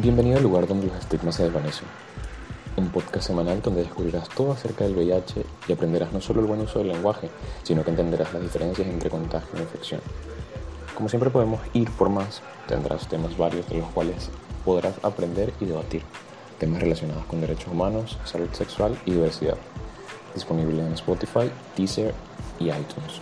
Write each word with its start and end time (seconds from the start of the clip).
Bienvenido 0.00 0.36
al 0.36 0.44
lugar 0.44 0.68
donde 0.68 0.86
los 0.86 0.96
estigmas 0.96 1.34
se 1.34 1.42
desvanecen. 1.42 1.88
Un 2.76 2.88
podcast 2.90 3.26
semanal 3.26 3.60
donde 3.60 3.82
descubrirás 3.82 4.28
todo 4.28 4.52
acerca 4.52 4.84
del 4.84 4.94
VIH 4.94 5.44
y 5.66 5.72
aprenderás 5.72 6.12
no 6.12 6.20
solo 6.20 6.40
el 6.40 6.46
buen 6.46 6.60
uso 6.60 6.78
del 6.78 6.86
lenguaje, 6.86 7.28
sino 7.64 7.82
que 7.82 7.90
entenderás 7.90 8.32
las 8.32 8.40
diferencias 8.40 8.86
entre 8.86 9.10
contagio 9.10 9.58
e 9.58 9.62
infección. 9.62 10.00
Como 10.94 11.08
siempre 11.08 11.30
podemos 11.30 11.58
ir 11.72 11.90
por 11.90 12.10
más, 12.10 12.42
tendrás 12.68 13.08
temas 13.08 13.36
varios 13.36 13.68
de 13.68 13.78
los 13.78 13.88
cuales 13.88 14.30
podrás 14.64 14.94
aprender 15.02 15.52
y 15.60 15.64
debatir. 15.64 16.02
Temas 16.60 16.80
relacionados 16.80 17.24
con 17.24 17.40
derechos 17.40 17.72
humanos, 17.72 18.18
salud 18.24 18.50
sexual 18.52 18.96
y 19.04 19.10
diversidad. 19.10 19.56
Disponible 20.32 20.80
en 20.80 20.92
Spotify, 20.92 21.50
Deezer 21.76 22.14
y 22.60 22.66
iTunes. 22.66 23.20